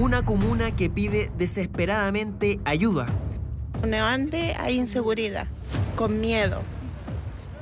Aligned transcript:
una 0.00 0.24
comuna 0.24 0.74
que 0.74 0.88
pide 0.88 1.30
desesperadamente 1.36 2.58
ayuda. 2.64 3.06
Donde 3.82 4.54
hay 4.58 4.78
inseguridad, 4.78 5.46
con 5.94 6.20
miedo. 6.20 6.62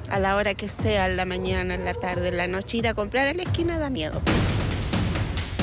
A 0.09 0.21
la 0.21 0.37
hora 0.37 0.55
que 0.55 0.69
sea, 0.69 1.07
en 1.07 1.17
la 1.17 1.25
mañana, 1.25 1.75
en 1.75 1.85
la 1.85 1.95
tarde, 1.95 2.29
en 2.29 2.37
la 2.37 2.47
noche, 2.47 2.79
ir 2.79 2.89
a 2.89 2.95
comprar 2.95 3.27
a 3.27 3.35
la 3.35 3.43
esquina 3.43 3.79
da 3.79 3.91
miedo. 3.91 4.23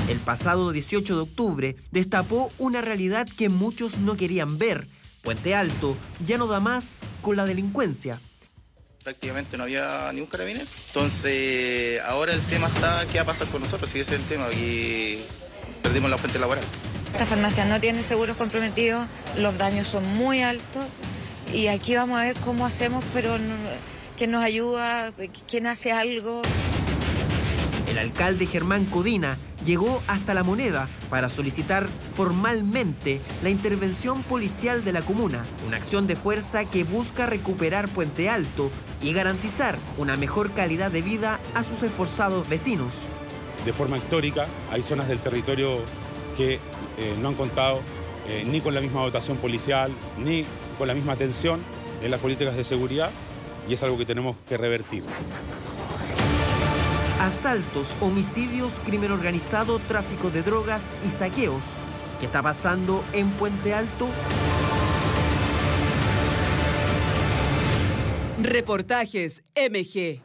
El 0.09 0.19
pasado 0.19 0.71
18 0.71 1.15
de 1.15 1.21
octubre 1.21 1.75
destapó 1.91 2.51
una 2.57 2.81
realidad 2.81 3.25
que 3.25 3.49
muchos 3.49 3.99
no 3.99 4.17
querían 4.17 4.57
ver. 4.57 4.85
Puente 5.21 5.55
Alto 5.55 5.95
ya 6.25 6.37
no 6.37 6.45
da 6.45 6.59
más 6.59 6.99
con 7.21 7.37
la 7.37 7.45
delincuencia. 7.45 8.19
Prácticamente 9.03 9.55
no 9.55 9.63
había 9.63 10.11
ningún 10.11 10.29
carabinero. 10.29 10.65
Entonces, 10.87 12.01
ahora 12.01 12.33
el 12.33 12.41
tema 12.41 12.67
está, 12.67 13.05
¿qué 13.07 13.17
va 13.17 13.23
a 13.23 13.25
pasar 13.27 13.47
con 13.47 13.61
nosotros? 13.61 13.89
Si 13.89 13.99
ese 13.99 14.15
es 14.15 14.21
el 14.21 14.27
tema, 14.27 14.51
y 14.51 15.19
perdimos 15.85 16.09
la 16.09 16.17
fuente 16.17 16.39
laboral. 16.39 16.63
Esta 17.11 17.27
farmacia 17.27 17.63
no 17.65 17.79
tiene 17.79 18.01
seguros 18.01 18.35
comprometidos, 18.37 19.05
los 19.37 19.55
daños 19.59 19.87
son 19.87 20.03
muy 20.15 20.41
altos 20.41 20.83
y 21.53 21.67
aquí 21.67 21.95
vamos 21.95 22.17
a 22.17 22.23
ver 22.23 22.35
cómo 22.43 22.65
hacemos, 22.65 23.05
pero 23.13 23.37
quién 24.17 24.31
nos 24.31 24.43
ayuda, 24.43 25.13
quién 25.47 25.67
hace 25.67 25.91
algo. 25.91 26.41
El 27.87 27.99
alcalde 27.99 28.47
Germán 28.47 28.85
Codina 28.85 29.37
llegó 29.63 30.01
hasta 30.07 30.33
la 30.33 30.43
moneda 30.43 30.89
para 31.11 31.29
solicitar 31.29 31.87
formalmente 32.15 33.21
la 33.43 33.51
intervención 33.51 34.23
policial 34.23 34.83
de 34.83 34.91
la 34.91 35.03
comuna, 35.03 35.45
una 35.67 35.77
acción 35.77 36.07
de 36.07 36.15
fuerza 36.15 36.65
que 36.65 36.83
busca 36.83 37.27
recuperar 37.27 37.89
Puente 37.89 38.27
Alto 38.27 38.71
y 39.03 39.13
garantizar 39.13 39.77
una 39.99 40.17
mejor 40.17 40.51
calidad 40.51 40.89
de 40.89 41.03
vida 41.03 41.39
a 41.53 41.63
sus 41.63 41.83
esforzados 41.83 42.49
vecinos. 42.49 43.05
De 43.65 43.73
forma 43.73 43.97
histórica, 43.97 44.47
hay 44.71 44.83
zonas 44.83 45.07
del 45.07 45.19
territorio 45.19 45.79
que 46.37 46.53
eh, 46.53 46.59
no 47.19 47.29
han 47.29 47.35
contado 47.35 47.81
eh, 48.27 48.43
ni 48.45 48.61
con 48.61 48.73
la 48.73 48.81
misma 48.81 49.01
dotación 49.01 49.37
policial, 49.37 49.91
ni 50.17 50.45
con 50.77 50.87
la 50.87 50.93
misma 50.93 51.13
atención 51.13 51.61
en 52.03 52.11
las 52.11 52.19
políticas 52.19 52.55
de 52.55 52.63
seguridad, 52.63 53.09
y 53.67 53.73
es 53.73 53.83
algo 53.83 53.97
que 53.97 54.05
tenemos 54.05 54.35
que 54.47 54.57
revertir 54.57 55.03
asaltos, 57.25 57.97
homicidios, 58.01 58.79
crimen 58.85 59.11
organizado, 59.11 59.79
tráfico 59.79 60.29
de 60.29 60.43
drogas 60.43 60.93
y 61.05 61.09
saqueos. 61.09 61.73
¿Qué 62.19 62.27
está 62.27 62.43
pasando 62.43 63.03
en 63.13 63.31
Puente 63.31 63.73
Alto? 63.73 64.09
Reportajes 68.41 69.43
MG. 69.55 70.21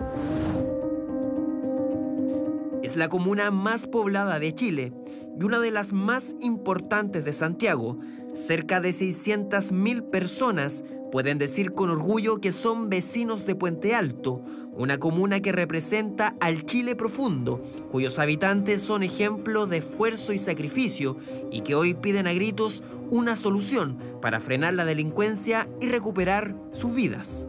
Es 2.90 2.96
la 2.96 3.08
comuna 3.08 3.52
más 3.52 3.86
poblada 3.86 4.40
de 4.40 4.52
Chile 4.52 4.92
y 5.38 5.44
una 5.44 5.60
de 5.60 5.70
las 5.70 5.92
más 5.92 6.34
importantes 6.40 7.24
de 7.24 7.32
Santiago. 7.32 8.00
Cerca 8.34 8.80
de 8.80 8.90
600.000 8.90 10.10
personas 10.10 10.82
pueden 11.12 11.38
decir 11.38 11.72
con 11.72 11.88
orgullo 11.90 12.40
que 12.40 12.50
son 12.50 12.90
vecinos 12.90 13.46
de 13.46 13.54
Puente 13.54 13.94
Alto, 13.94 14.42
una 14.72 14.98
comuna 14.98 15.38
que 15.38 15.52
representa 15.52 16.34
al 16.40 16.66
Chile 16.66 16.96
profundo, 16.96 17.62
cuyos 17.92 18.18
habitantes 18.18 18.80
son 18.80 19.04
ejemplo 19.04 19.68
de 19.68 19.76
esfuerzo 19.76 20.32
y 20.32 20.38
sacrificio 20.38 21.16
y 21.52 21.60
que 21.60 21.76
hoy 21.76 21.94
piden 21.94 22.26
a 22.26 22.32
gritos 22.32 22.82
una 23.08 23.36
solución 23.36 23.98
para 24.20 24.40
frenar 24.40 24.74
la 24.74 24.84
delincuencia 24.84 25.68
y 25.80 25.86
recuperar 25.86 26.56
sus 26.72 26.92
vidas. 26.92 27.46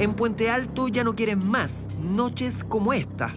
En 0.00 0.14
Puente 0.14 0.48
Alto 0.48 0.88
ya 0.88 1.04
no 1.04 1.14
quieren 1.14 1.46
más 1.46 1.88
noches 2.02 2.64
como 2.64 2.94
esta. 2.94 3.34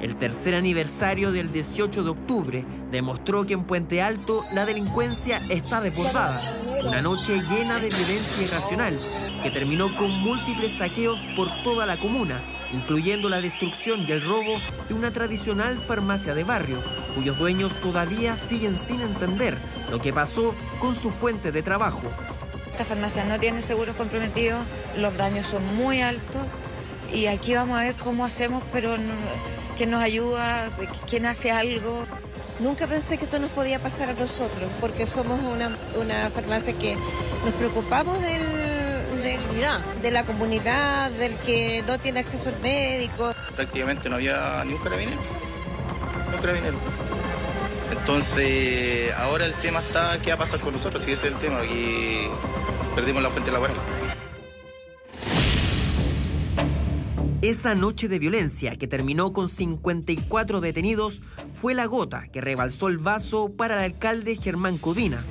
El 0.00 0.16
tercer 0.16 0.54
aniversario 0.54 1.32
del 1.32 1.52
18 1.52 2.02
de 2.02 2.08
octubre 2.08 2.64
demostró 2.90 3.44
que 3.44 3.52
en 3.52 3.64
Puente 3.64 4.00
Alto 4.00 4.46
la 4.54 4.64
delincuencia 4.64 5.42
está 5.50 5.82
desbordada. 5.82 6.56
Una 6.82 7.02
noche 7.02 7.42
llena 7.42 7.78
de 7.78 7.90
violencia 7.90 8.44
irracional 8.44 8.98
que 9.42 9.50
terminó 9.50 9.94
con 9.94 10.10
múltiples 10.10 10.78
saqueos 10.78 11.26
por 11.36 11.50
toda 11.62 11.84
la 11.84 12.00
comuna, 12.00 12.42
incluyendo 12.72 13.28
la 13.28 13.42
destrucción 13.42 14.06
y 14.08 14.12
el 14.12 14.22
robo 14.22 14.58
de 14.88 14.94
una 14.94 15.10
tradicional 15.10 15.78
farmacia 15.78 16.34
de 16.34 16.44
barrio, 16.44 16.82
cuyos 17.14 17.38
dueños 17.38 17.78
todavía 17.82 18.34
siguen 18.34 18.78
sin 18.78 19.02
entender 19.02 19.58
lo 19.90 20.00
que 20.00 20.14
pasó 20.14 20.54
con 20.80 20.94
su 20.94 21.10
fuente 21.10 21.52
de 21.52 21.62
trabajo. 21.62 22.10
Esta 22.76 22.84
farmacia 22.84 23.24
no 23.24 23.40
tiene 23.40 23.62
seguros 23.62 23.96
comprometidos, 23.96 24.66
los 24.98 25.16
daños 25.16 25.46
son 25.46 25.64
muy 25.76 26.02
altos 26.02 26.42
y 27.10 27.24
aquí 27.24 27.54
vamos 27.54 27.78
a 27.78 27.84
ver 27.84 27.94
cómo 27.94 28.22
hacemos, 28.22 28.62
pero 28.70 28.96
quién 29.78 29.90
nos 29.90 30.02
ayuda, 30.02 30.70
quién 31.08 31.24
hace 31.24 31.50
algo. 31.50 32.04
Nunca 32.60 32.86
pensé 32.86 33.16
que 33.16 33.24
esto 33.24 33.38
nos 33.38 33.50
podía 33.52 33.78
pasar 33.78 34.10
a 34.10 34.12
nosotros, 34.12 34.70
porque 34.78 35.06
somos 35.06 35.40
una, 35.40 36.28
farmacia 36.28 36.74
que 36.74 36.98
nos 37.46 37.54
preocupamos 37.54 38.20
del, 38.20 39.40
de 40.02 40.10
la 40.10 40.24
comunidad, 40.24 41.10
del 41.12 41.34
que 41.38 41.82
no 41.86 41.98
tiene 41.98 42.20
acceso 42.20 42.50
al 42.50 42.60
médico. 42.60 43.34
Prácticamente 43.54 44.10
no 44.10 44.16
había 44.16 44.62
ni 44.66 44.74
un 44.74 44.82
carabinero, 44.82 45.22
ni 46.28 46.34
un 46.34 46.42
carabinero. 46.42 47.05
Entonces, 48.08 49.12
ahora 49.16 49.46
el 49.46 49.54
tema 49.54 49.80
está, 49.80 50.22
¿qué 50.22 50.28
va 50.28 50.36
a 50.36 50.38
pasar 50.38 50.60
con 50.60 50.72
nosotros? 50.72 51.02
Si 51.02 51.10
ese 51.10 51.26
es 51.26 51.32
el 51.32 51.40
tema, 51.40 51.64
y 51.64 52.28
perdimos 52.94 53.20
la 53.20 53.30
fuente 53.30 53.50
laboral. 53.50 53.74
Esa 57.42 57.74
noche 57.74 58.06
de 58.06 58.20
violencia 58.20 58.76
que 58.76 58.86
terminó 58.86 59.32
con 59.32 59.48
54 59.48 60.60
detenidos 60.60 61.20
fue 61.54 61.74
la 61.74 61.86
gota 61.86 62.28
que 62.28 62.40
rebalsó 62.40 62.86
el 62.86 62.98
vaso 62.98 63.50
para 63.56 63.84
el 63.84 63.92
alcalde 63.92 64.36
Germán 64.36 64.78
Codina. 64.78 65.24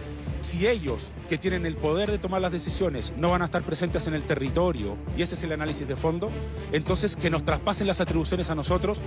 Si 0.46 0.68
ellos, 0.68 1.12
que 1.28 1.40
tienen 1.40 1.66
el 1.66 1.76
poder 1.76 2.12
de 2.12 2.20
tomar 2.20 2.40
las 2.40 2.52
decisiones, 2.52 3.14
no 3.18 3.32
van 3.32 3.42
a 3.42 3.46
estar 3.46 3.64
presentes 3.64 4.06
en 4.06 4.14
el 4.14 4.26
territorio, 4.26 4.96
y 5.18 5.24
ese 5.24 5.34
es 5.34 5.44
el 5.44 5.52
análisis 5.52 5.88
de 5.88 5.96
fondo, 5.96 6.30
entonces 6.72 7.16
que 7.16 7.32
nos 7.32 7.44
traspasen 7.44 7.88
las 7.88 8.00
atribuciones 8.00 8.52
a 8.52 8.56
nosotros 8.56 9.00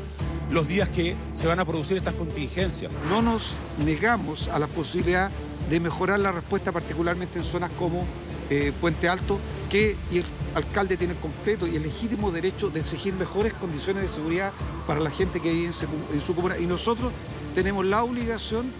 los 0.50 0.66
días 0.66 0.88
que 0.88 1.14
se 1.34 1.46
van 1.46 1.60
a 1.60 1.64
producir 1.64 1.96
estas 1.96 2.14
contingencias. 2.14 2.92
No 3.08 3.22
nos 3.22 3.60
negamos 3.86 4.48
a 4.48 4.58
la 4.58 4.66
posibilidad 4.66 5.30
de 5.70 5.78
mejorar 5.78 6.18
la 6.18 6.32
respuesta, 6.32 6.72
particularmente 6.72 7.38
en 7.38 7.44
zonas 7.44 7.70
como 7.78 8.04
eh, 8.50 8.72
Puente 8.80 9.08
Alto, 9.08 9.38
que 9.70 9.94
el 10.10 10.24
alcalde 10.56 10.96
tiene 10.96 11.12
el 11.12 11.20
completo 11.20 11.68
y 11.68 11.76
el 11.76 11.84
legítimo 11.84 12.32
derecho 12.32 12.68
de 12.68 12.80
exigir 12.80 13.14
mejores 13.14 13.52
condiciones 13.54 14.02
de 14.02 14.08
seguridad 14.08 14.52
para 14.88 14.98
la 14.98 15.10
gente 15.12 15.38
que 15.38 15.52
vive 15.52 15.66
en 15.66 16.20
su, 16.20 16.34
comuna. 16.34 16.58
Y 16.58 16.66
nosotros 16.66 17.12
tenemos 17.54 17.86
la 17.86 18.02
obligación 18.02 18.72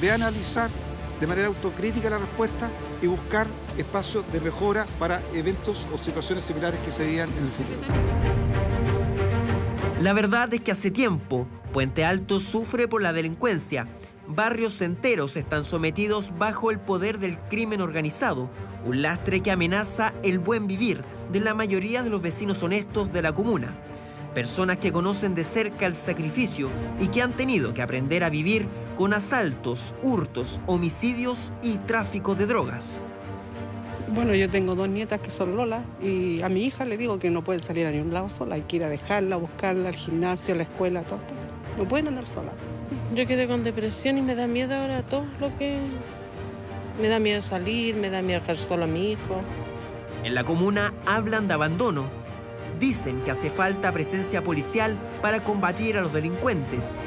de 0.00 0.12
analizar 0.12 0.70
de 1.20 1.26
manera 1.26 1.48
autocrítica 1.48 2.10
la 2.10 2.18
respuesta 2.18 2.70
y 3.02 3.06
buscar 3.06 3.46
espacios 3.78 4.30
de 4.32 4.40
mejora 4.40 4.86
para 4.98 5.22
eventos 5.34 5.86
o 5.92 5.98
situaciones 5.98 6.44
similares 6.44 6.80
que 6.80 6.90
se 6.90 7.06
vivan 7.06 7.28
en 7.30 7.44
el 7.44 7.52
futuro. 7.52 7.80
La 10.00 10.12
verdad 10.12 10.52
es 10.52 10.60
que 10.60 10.72
hace 10.72 10.90
tiempo 10.90 11.46
Puente 11.72 12.04
Alto 12.04 12.40
sufre 12.40 12.88
por 12.88 13.02
la 13.02 13.12
delincuencia 13.12 13.86
barrios 14.28 14.80
enteros 14.80 15.36
están 15.36 15.64
sometidos 15.64 16.32
bajo 16.38 16.70
el 16.70 16.80
poder 16.80 17.18
del 17.18 17.38
crimen 17.48 17.80
organizado, 17.80 18.50
un 18.84 19.02
lastre 19.02 19.40
que 19.40 19.50
amenaza 19.50 20.12
el 20.22 20.38
buen 20.38 20.66
vivir 20.66 21.02
de 21.30 21.40
la 21.40 21.54
mayoría 21.54 22.02
de 22.02 22.10
los 22.10 22.22
vecinos 22.22 22.62
honestos 22.62 23.12
de 23.12 23.22
la 23.22 23.32
comuna. 23.32 23.76
Personas 24.36 24.76
que 24.76 24.92
conocen 24.92 25.34
de 25.34 25.44
cerca 25.44 25.86
el 25.86 25.94
sacrificio 25.94 26.68
y 27.00 27.08
que 27.08 27.22
han 27.22 27.34
tenido 27.34 27.72
que 27.72 27.80
aprender 27.80 28.22
a 28.22 28.28
vivir 28.28 28.68
con 28.94 29.14
asaltos, 29.14 29.94
hurtos, 30.02 30.60
homicidios 30.66 31.54
y 31.62 31.78
tráfico 31.78 32.34
de 32.34 32.44
drogas. 32.44 33.00
Bueno, 34.08 34.34
yo 34.34 34.50
tengo 34.50 34.74
dos 34.74 34.90
nietas 34.90 35.20
que 35.22 35.30
son 35.30 35.56
Lola 35.56 35.84
y 36.02 36.42
a 36.42 36.50
mi 36.50 36.66
hija 36.66 36.84
le 36.84 36.98
digo 36.98 37.18
que 37.18 37.30
no 37.30 37.42
pueden 37.42 37.62
salir 37.62 37.86
a 37.86 37.90
ningún 37.90 38.12
lado 38.12 38.28
sola, 38.28 38.56
hay 38.56 38.60
que 38.60 38.76
ir 38.76 38.84
a 38.84 38.90
dejarla, 38.90 39.36
buscarla 39.36 39.88
al 39.88 39.94
gimnasio, 39.94 40.52
a 40.52 40.58
la 40.58 40.64
escuela, 40.64 41.00
todo. 41.04 41.20
No 41.78 41.88
pueden 41.88 42.08
andar 42.08 42.26
sola. 42.26 42.52
Yo 43.14 43.26
quedé 43.26 43.48
con 43.48 43.64
depresión 43.64 44.18
y 44.18 44.20
me 44.20 44.34
da 44.34 44.46
miedo 44.46 44.74
ahora 44.74 45.00
todo 45.00 45.24
lo 45.40 45.56
que... 45.56 45.78
Me 47.00 47.08
da 47.08 47.20
miedo 47.20 47.40
salir, 47.40 47.96
me 47.96 48.10
da 48.10 48.20
miedo 48.20 48.40
dejar 48.40 48.58
solo 48.58 48.84
a 48.84 48.86
mi 48.86 49.12
hijo. 49.12 49.40
En 50.24 50.34
la 50.34 50.44
comuna 50.44 50.92
hablan 51.06 51.48
de 51.48 51.54
abandono. 51.54 52.15
Dicen 52.78 53.22
que 53.22 53.30
hace 53.30 53.48
falta 53.48 53.90
presencia 53.92 54.42
policial 54.42 54.98
para 55.22 55.40
combatir 55.40 55.96
a 55.96 56.02
los 56.02 56.12
delincuentes. 56.12 56.98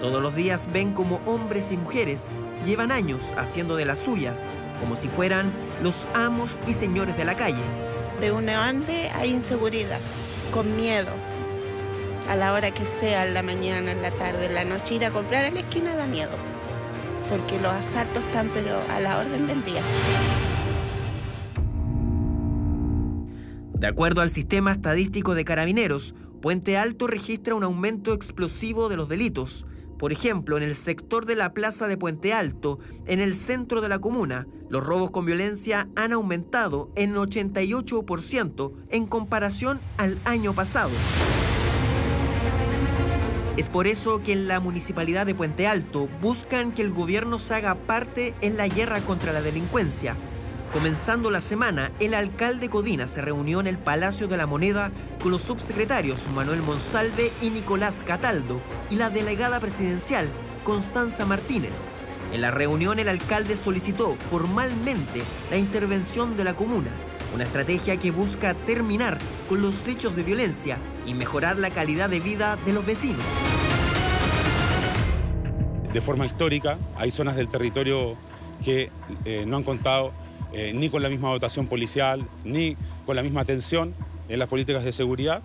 Todos 0.00 0.22
los 0.22 0.34
días 0.34 0.68
ven 0.70 0.92
como 0.92 1.20
hombres 1.24 1.72
y 1.72 1.78
mujeres 1.78 2.28
llevan 2.66 2.92
años 2.92 3.32
haciendo 3.38 3.76
de 3.76 3.86
las 3.86 4.00
suyas, 4.00 4.48
como 4.80 4.96
si 4.96 5.08
fueran 5.08 5.50
los 5.82 6.08
amos 6.12 6.58
y 6.66 6.74
señores 6.74 7.16
de 7.16 7.24
la 7.24 7.36
calle. 7.36 7.62
De 8.20 8.32
una 8.32 8.68
ande 8.68 9.10
hay 9.14 9.30
inseguridad, 9.30 10.00
con 10.52 10.76
miedo, 10.76 11.10
a 12.28 12.36
la 12.36 12.52
hora 12.52 12.70
que 12.70 12.84
sea, 12.84 13.26
en 13.26 13.34
la 13.34 13.42
mañana, 13.42 13.92
en 13.92 14.02
la 14.02 14.10
tarde, 14.10 14.46
en 14.46 14.54
la 14.54 14.64
noche, 14.64 14.94
ir 14.94 15.04
a 15.04 15.10
comprar 15.10 15.44
a 15.44 15.50
la 15.50 15.60
esquina 15.60 15.94
da 15.94 16.06
miedo, 16.06 16.36
porque 17.30 17.58
los 17.60 17.72
asaltos 17.72 18.22
están 18.24 18.50
a 18.90 19.00
la 19.00 19.18
orden 19.18 19.46
del 19.46 19.64
día. 19.64 19.82
De 23.84 23.88
acuerdo 23.88 24.22
al 24.22 24.30
sistema 24.30 24.72
estadístico 24.72 25.34
de 25.34 25.44
carabineros, 25.44 26.14
Puente 26.40 26.78
Alto 26.78 27.06
registra 27.06 27.54
un 27.54 27.64
aumento 27.64 28.14
explosivo 28.14 28.88
de 28.88 28.96
los 28.96 29.10
delitos. 29.10 29.66
Por 29.98 30.10
ejemplo, 30.10 30.56
en 30.56 30.62
el 30.62 30.74
sector 30.74 31.26
de 31.26 31.36
la 31.36 31.52
plaza 31.52 31.86
de 31.86 31.98
Puente 31.98 32.32
Alto, 32.32 32.78
en 33.04 33.20
el 33.20 33.34
centro 33.34 33.82
de 33.82 33.90
la 33.90 33.98
comuna, 33.98 34.46
los 34.70 34.82
robos 34.82 35.10
con 35.10 35.26
violencia 35.26 35.86
han 35.96 36.14
aumentado 36.14 36.90
en 36.96 37.14
88% 37.14 38.72
en 38.88 39.06
comparación 39.06 39.82
al 39.98 40.18
año 40.24 40.54
pasado. 40.54 40.88
Es 43.58 43.68
por 43.68 43.86
eso 43.86 44.22
que 44.22 44.32
en 44.32 44.48
la 44.48 44.60
municipalidad 44.60 45.26
de 45.26 45.34
Puente 45.34 45.66
Alto 45.66 46.08
buscan 46.22 46.72
que 46.72 46.80
el 46.80 46.90
gobierno 46.90 47.38
se 47.38 47.52
haga 47.52 47.74
parte 47.74 48.34
en 48.40 48.56
la 48.56 48.66
guerra 48.66 49.00
contra 49.00 49.34
la 49.34 49.42
delincuencia. 49.42 50.16
Comenzando 50.74 51.30
la 51.30 51.40
semana, 51.40 51.92
el 52.00 52.14
alcalde 52.14 52.68
Codina 52.68 53.06
se 53.06 53.22
reunió 53.22 53.60
en 53.60 53.68
el 53.68 53.78
Palacio 53.78 54.26
de 54.26 54.36
la 54.36 54.48
Moneda 54.48 54.90
con 55.22 55.30
los 55.30 55.42
subsecretarios 55.42 56.28
Manuel 56.34 56.62
Monsalve 56.62 57.30
y 57.40 57.50
Nicolás 57.50 58.02
Cataldo 58.04 58.60
y 58.90 58.96
la 58.96 59.08
delegada 59.08 59.60
presidencial 59.60 60.28
Constanza 60.64 61.26
Martínez. 61.26 61.92
En 62.32 62.40
la 62.40 62.50
reunión 62.50 62.98
el 62.98 63.08
alcalde 63.08 63.56
solicitó 63.56 64.16
formalmente 64.16 65.22
la 65.48 65.58
intervención 65.58 66.36
de 66.36 66.42
la 66.42 66.56
comuna, 66.56 66.90
una 67.32 67.44
estrategia 67.44 67.96
que 67.96 68.10
busca 68.10 68.54
terminar 68.54 69.18
con 69.48 69.62
los 69.62 69.86
hechos 69.86 70.16
de 70.16 70.24
violencia 70.24 70.78
y 71.06 71.14
mejorar 71.14 71.56
la 71.56 71.70
calidad 71.70 72.10
de 72.10 72.18
vida 72.18 72.58
de 72.66 72.72
los 72.72 72.84
vecinos. 72.84 73.24
De 75.92 76.00
forma 76.00 76.26
histórica, 76.26 76.78
hay 76.96 77.12
zonas 77.12 77.36
del 77.36 77.48
territorio 77.48 78.16
que 78.64 78.90
eh, 79.24 79.44
no 79.46 79.58
han 79.58 79.62
contado 79.62 80.12
eh, 80.54 80.72
ni 80.74 80.88
con 80.88 81.02
la 81.02 81.08
misma 81.08 81.30
dotación 81.30 81.66
policial, 81.66 82.26
ni 82.44 82.76
con 83.06 83.16
la 83.16 83.22
misma 83.22 83.40
atención 83.40 83.94
en 84.28 84.38
las 84.38 84.48
políticas 84.48 84.84
de 84.84 84.92
seguridad, 84.92 85.42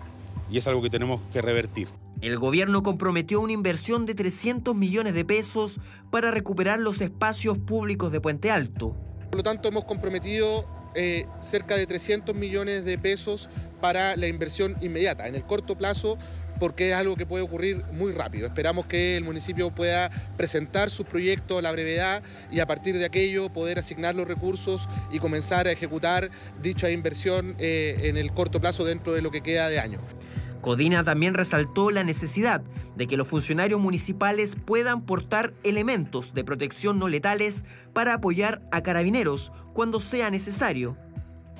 y 0.50 0.58
es 0.58 0.66
algo 0.66 0.82
que 0.82 0.90
tenemos 0.90 1.20
que 1.32 1.42
revertir. 1.42 1.88
El 2.20 2.38
gobierno 2.38 2.82
comprometió 2.82 3.40
una 3.40 3.52
inversión 3.52 4.04
de 4.04 4.14
300 4.14 4.74
millones 4.74 5.14
de 5.14 5.24
pesos 5.24 5.80
para 6.10 6.30
recuperar 6.30 6.78
los 6.78 7.00
espacios 7.00 7.56
públicos 7.58 8.12
de 8.12 8.20
Puente 8.20 8.50
Alto. 8.50 8.94
Por 9.30 9.36
lo 9.36 9.42
tanto, 9.42 9.68
hemos 9.68 9.84
comprometido 9.84 10.66
eh, 10.94 11.26
cerca 11.40 11.76
de 11.76 11.86
300 11.86 12.34
millones 12.34 12.84
de 12.84 12.98
pesos 12.98 13.48
para 13.80 14.16
la 14.16 14.26
inversión 14.26 14.76
inmediata. 14.80 15.28
En 15.28 15.34
el 15.34 15.44
corto 15.44 15.78
plazo 15.78 16.18
porque 16.60 16.90
es 16.90 16.94
algo 16.94 17.16
que 17.16 17.26
puede 17.26 17.42
ocurrir 17.42 17.84
muy 17.92 18.12
rápido. 18.12 18.46
Esperamos 18.46 18.86
que 18.86 19.16
el 19.16 19.24
municipio 19.24 19.74
pueda 19.74 20.10
presentar 20.36 20.90
sus 20.90 21.06
proyectos 21.06 21.58
a 21.58 21.62
la 21.62 21.72
brevedad 21.72 22.22
y 22.52 22.60
a 22.60 22.66
partir 22.66 22.96
de 22.96 23.06
aquello 23.06 23.52
poder 23.52 23.80
asignar 23.80 24.14
los 24.14 24.28
recursos 24.28 24.88
y 25.10 25.18
comenzar 25.18 25.66
a 25.66 25.72
ejecutar 25.72 26.30
dicha 26.62 26.90
inversión 26.90 27.56
eh, 27.58 27.98
en 28.04 28.16
el 28.16 28.32
corto 28.32 28.60
plazo 28.60 28.84
dentro 28.84 29.12
de 29.12 29.22
lo 29.22 29.32
que 29.32 29.40
queda 29.40 29.68
de 29.68 29.80
año. 29.80 29.98
Codina 30.60 31.02
también 31.02 31.34
resaltó 31.34 31.90
la 31.90 32.04
necesidad 32.04 32.62
de 32.94 33.06
que 33.06 33.16
los 33.16 33.26
funcionarios 33.26 33.80
municipales 33.80 34.56
puedan 34.62 35.06
portar 35.06 35.54
elementos 35.64 36.34
de 36.34 36.44
protección 36.44 36.98
no 36.98 37.08
letales 37.08 37.64
para 37.94 38.14
apoyar 38.14 38.60
a 38.70 38.82
carabineros 38.82 39.52
cuando 39.72 40.00
sea 40.00 40.30
necesario. 40.30 40.96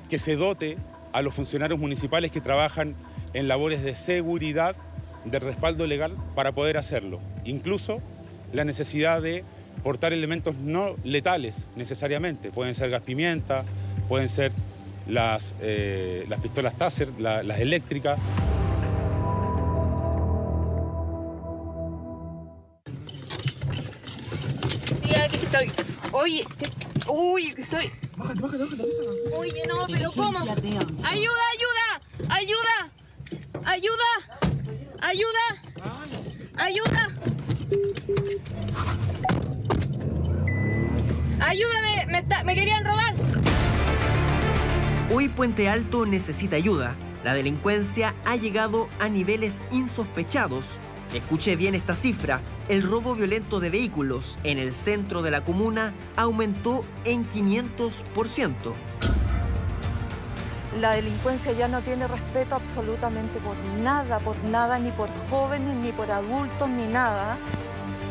Que 0.07 0.19
se 0.19 0.35
dote 0.35 0.77
a 1.13 1.21
los 1.23 1.33
funcionarios 1.33 1.79
municipales 1.79 2.31
que 2.31 2.41
trabajan 2.41 2.95
en 3.33 3.47
labores 3.47 3.81
de 3.83 3.95
seguridad, 3.95 4.75
de 5.25 5.39
respaldo 5.39 5.87
legal 5.87 6.15
para 6.35 6.51
poder 6.51 6.77
hacerlo. 6.77 7.19
Incluso 7.45 8.01
la 8.53 8.65
necesidad 8.65 9.21
de 9.21 9.43
portar 9.83 10.13
elementos 10.13 10.55
no 10.55 10.95
letales 11.03 11.67
necesariamente. 11.75 12.51
Pueden 12.51 12.75
ser 12.75 12.89
gas 12.89 13.01
pimienta, 13.01 13.63
pueden 14.07 14.29
ser 14.29 14.51
las, 15.07 15.55
eh, 15.61 16.25
las 16.29 16.39
pistolas 16.39 16.75
Taser, 16.77 17.09
las 17.19 17.59
eléctricas. 17.59 18.19
estoy. 25.51 25.71
Oye, 26.13 26.45
uy, 27.07 27.53
soy. 27.63 27.91
Bájate, 28.15 28.41
bájate, 28.41 28.63
bájate. 28.63 28.83
Oye, 29.37 29.63
no, 29.67 29.85
pero 29.87 30.11
¿cómo? 30.11 30.39
Ayuda, 30.39 30.55
ayuda, 31.05 32.01
ayuda, 32.29 32.91
ayuda, 33.65 34.40
ayuda, 35.01 35.45
ayuda. 36.57 37.07
Ayúdame, 41.41 42.05
me, 42.07 42.43
me 42.45 42.55
querían 42.55 42.85
robar. 42.85 43.13
Hoy 45.13 45.27
Puente 45.29 45.67
Alto 45.69 46.05
necesita 46.05 46.55
ayuda. 46.55 46.95
La 47.23 47.33
delincuencia 47.33 48.15
ha 48.25 48.35
llegado 48.35 48.87
a 48.99 49.09
niveles 49.09 49.61
insospechados 49.71 50.79
Escuche 51.13 51.57
bien 51.57 51.75
esta 51.75 51.93
cifra. 51.93 52.39
El 52.69 52.83
robo 52.83 53.15
violento 53.15 53.59
de 53.59 53.69
vehículos 53.69 54.39
en 54.43 54.59
el 54.59 54.73
centro 54.73 55.21
de 55.21 55.31
la 55.31 55.43
comuna 55.43 55.93
aumentó 56.15 56.85
en 57.03 57.27
500%. 57.27 58.73
La 60.79 60.93
delincuencia 60.93 61.51
ya 61.51 61.67
no 61.67 61.81
tiene 61.81 62.07
respeto 62.07 62.55
absolutamente 62.55 63.39
por 63.39 63.57
nada, 63.81 64.19
por 64.19 64.41
nada, 64.45 64.79
ni 64.79 64.91
por 64.91 65.09
jóvenes, 65.29 65.75
ni 65.75 65.91
por 65.91 66.09
adultos, 66.09 66.69
ni 66.69 66.87
nada. 66.87 67.37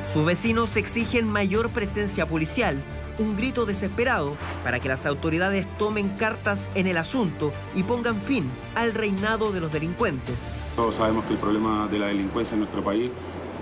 Sus 0.06 0.26
vecinos 0.26 0.76
exigen 0.76 1.26
mayor 1.26 1.70
presencia 1.70 2.26
policial, 2.26 2.82
un 3.18 3.34
grito 3.34 3.64
desesperado 3.64 4.36
para 4.62 4.78
que 4.78 4.88
las 4.88 5.06
autoridades 5.06 5.66
tomen 5.78 6.10
cartas 6.10 6.70
en 6.74 6.86
el 6.86 6.98
asunto 6.98 7.50
y 7.74 7.82
pongan 7.82 8.20
fin 8.20 8.50
al 8.74 8.92
reinado 8.92 9.52
de 9.52 9.60
los 9.60 9.72
delincuentes. 9.72 10.52
Todos 10.76 10.96
sabemos 10.96 11.24
que 11.24 11.32
el 11.32 11.38
problema 11.38 11.88
de 11.88 11.98
la 11.98 12.08
delincuencia 12.08 12.54
en 12.54 12.60
nuestro 12.60 12.84
país 12.84 13.10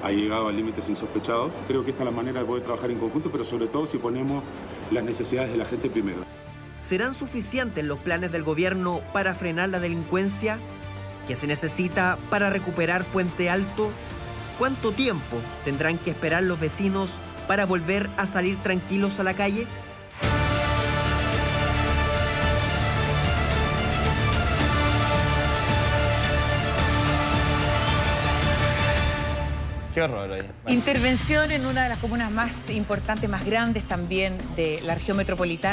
ha 0.02 0.10
llegado 0.10 0.48
a 0.48 0.52
límites 0.52 0.88
insospechados. 0.88 1.52
Creo 1.68 1.84
que 1.84 1.92
esta 1.92 2.02
es 2.02 2.10
la 2.10 2.16
manera 2.16 2.40
de 2.40 2.46
poder 2.46 2.64
trabajar 2.64 2.90
en 2.90 2.98
conjunto, 2.98 3.30
pero 3.30 3.44
sobre 3.44 3.68
todo 3.68 3.86
si 3.86 3.98
ponemos 3.98 4.42
las 4.90 5.04
necesidades 5.04 5.52
de 5.52 5.56
la 5.58 5.66
gente 5.66 5.88
primero. 5.88 6.38
¿Serán 6.78 7.12
suficientes 7.12 7.84
los 7.84 7.98
planes 7.98 8.30
del 8.30 8.44
gobierno 8.44 9.00
para 9.12 9.34
frenar 9.34 9.69
la 9.69 9.80
delincuencia? 9.80 10.58
¿Qué 11.26 11.34
se 11.34 11.48
necesita 11.48 12.16
para 12.30 12.50
recuperar 12.50 13.04
Puente 13.04 13.50
Alto? 13.50 13.90
¿Cuánto 14.58 14.92
tiempo 14.92 15.38
tendrán 15.64 15.98
que 15.98 16.10
esperar 16.10 16.44
los 16.44 16.60
vecinos 16.60 17.20
para 17.48 17.66
volver 17.66 18.08
a 18.16 18.26
salir 18.26 18.56
tranquilos 18.58 19.19
a 19.19 19.25
la 19.25 19.34
calle? 19.34 19.66
Qué 29.93 30.03
horror 30.03 30.31
ahí. 30.31 30.43
Intervención 30.69 31.50
en 31.50 31.67
una 31.67 31.82
de 31.82 31.88
las 31.88 31.98
comunas 31.98 32.31
más 32.31 32.70
importantes, 32.70 33.29
más 33.29 33.44
grandes 33.44 33.82
también 33.82 34.38
de 34.55 34.81
la 34.84 34.94
región 34.94 35.17
metropolitana. 35.17 35.67